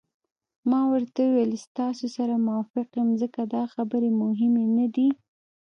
ما 0.69 0.81
ورته 0.91 1.19
وویل: 1.25 1.51
ستاسي 1.67 2.07
سره 2.17 2.43
موافق 2.47 2.87
یم، 2.97 3.09
ځکه 3.21 3.39
دا 3.55 3.63
خبرې 3.73 4.09
مهمې 4.21 4.65
نه 4.77 4.87
دي. 4.95 5.09